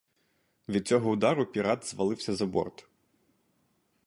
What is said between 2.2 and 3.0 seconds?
за борт.